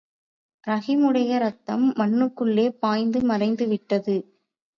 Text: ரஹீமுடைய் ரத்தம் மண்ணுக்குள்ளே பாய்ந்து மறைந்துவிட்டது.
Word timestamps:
ரஹீமுடைய் 0.67 1.37
ரத்தம் 1.37 1.85
மண்ணுக்குள்ளே 1.95 2.67
பாய்ந்து 2.79 3.21
மறைந்துவிட்டது. 3.21 4.17